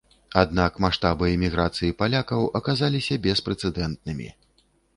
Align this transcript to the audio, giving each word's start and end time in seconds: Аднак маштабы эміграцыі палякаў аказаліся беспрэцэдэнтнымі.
Аднак 0.43 0.79
маштабы 0.85 1.25
эміграцыі 1.33 1.93
палякаў 2.01 2.49
аказаліся 2.63 3.21
беспрэцэдэнтнымі. 3.29 4.31